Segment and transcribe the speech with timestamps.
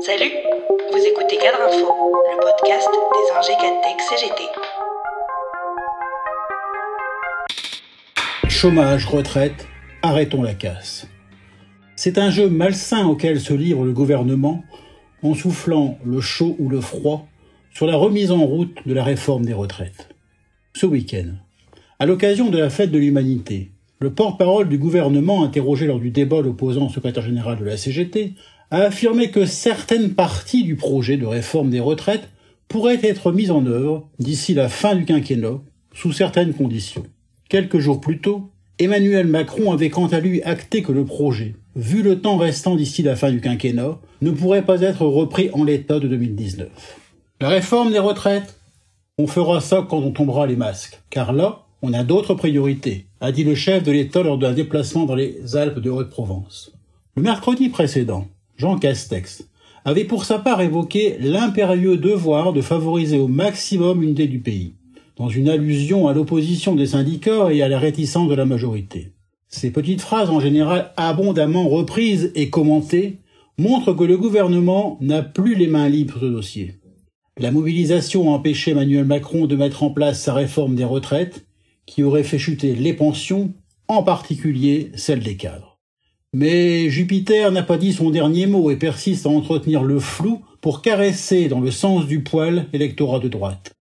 [0.00, 0.30] Salut,
[0.92, 1.92] vous écoutez Cadre Info,
[2.30, 4.42] le podcast des ingé Cadtech CGT.
[8.48, 9.66] Chômage, retraite,
[10.02, 11.06] arrêtons la casse.
[11.96, 14.62] C'est un jeu malsain auquel se livre le gouvernement
[15.22, 17.26] en soufflant le chaud ou le froid
[17.72, 20.08] sur la remise en route de la réforme des retraites.
[20.74, 21.34] Ce week-end,
[21.98, 26.40] à l'occasion de la fête de l'humanité, le porte-parole du gouvernement, interrogé lors du débat
[26.40, 28.34] l'opposant au secrétaire général de la CGT,
[28.70, 32.28] a affirmé que certaines parties du projet de réforme des retraites
[32.68, 35.60] pourraient être mises en œuvre d'ici la fin du quinquennat,
[35.94, 37.04] sous certaines conditions.
[37.48, 42.02] Quelques jours plus tôt, Emmanuel Macron avait quant à lui acté que le projet, vu
[42.02, 45.98] le temps restant d'ici la fin du quinquennat, ne pourrait pas être repris en l'état
[45.98, 46.68] de 2019.
[47.40, 48.56] La réforme des retraites?
[49.16, 53.32] On fera ça quand on tombera les masques, car là, on a d'autres priorités, a
[53.32, 56.72] dit le chef de l'État lors d'un déplacement dans les Alpes de Haute-Provence.
[57.16, 59.44] Le mercredi précédent, Jean Castex
[59.84, 64.74] avait pour sa part évoqué l'impérieux devoir de favoriser au maximum l'unité du pays,
[65.16, 69.12] dans une allusion à l'opposition des syndicats et à la réticence de la majorité.
[69.46, 73.18] Ces petites phrases en général abondamment reprises et commentées
[73.58, 76.74] montrent que le gouvernement n'a plus les mains libres sur ce dossier.
[77.38, 81.46] La mobilisation a empêché Emmanuel Macron de mettre en place sa réforme des retraites,
[81.86, 83.54] qui aurait fait chuter les pensions,
[83.86, 85.67] en particulier celles des cadres.
[86.34, 90.82] Mais Jupiter n'a pas dit son dernier mot et persiste à entretenir le flou pour
[90.82, 93.72] caresser dans le sens du poil l'électorat de droite.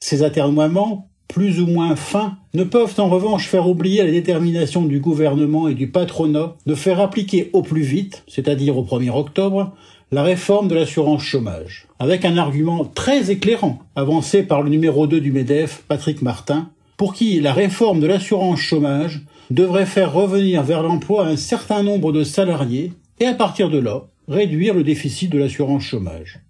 [0.00, 4.98] Ces atermoiements, plus ou moins fins, ne peuvent en revanche faire oublier la détermination du
[4.98, 9.72] gouvernement et du patronat de faire appliquer au plus vite, c'est-à-dire au 1er octobre,
[10.10, 15.20] la réforme de l'assurance chômage, avec un argument très éclairant avancé par le numéro 2
[15.20, 20.82] du MEDEF, Patrick Martin, pour qui la réforme de l'assurance chômage devrait faire revenir vers
[20.82, 25.38] l'emploi un certain nombre de salariés et à partir de là, réduire le déficit de
[25.38, 26.40] l'assurance chômage.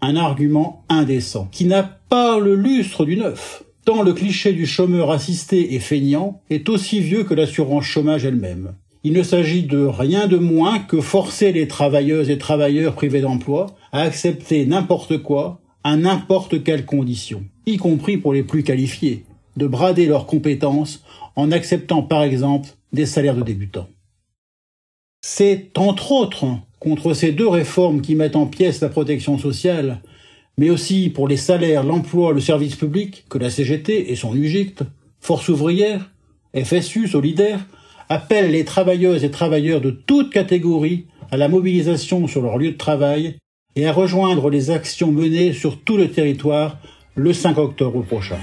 [0.00, 5.10] Un argument indécent, qui n'a pas le lustre du neuf, tant le cliché du chômeur
[5.10, 8.74] assisté et feignant est aussi vieux que l'assurance chômage elle-même.
[9.02, 13.66] Il ne s'agit de rien de moins que forcer les travailleuses et travailleurs privés d'emploi
[13.92, 19.24] à accepter n'importe quoi, à n'importe quelle condition, y compris pour les plus qualifiés,
[19.56, 21.02] de brader leurs compétences
[21.36, 23.88] en acceptant par exemple des salaires de débutants.
[25.22, 26.46] C'est entre autres
[26.80, 30.00] contre ces deux réformes qui mettent en pièces la protection sociale,
[30.58, 34.82] mais aussi pour les salaires, l'emploi, le service public, que la CGT et son UGICT,
[35.20, 36.10] Force ouvrière,
[36.54, 37.66] FSU, Solidaire,
[38.10, 42.76] appellent les travailleuses et travailleurs de toutes catégories à la mobilisation sur leur lieu de
[42.76, 43.36] travail
[43.76, 46.78] et à rejoindre les actions menées sur tout le territoire
[47.14, 48.38] le 5 octobre prochain.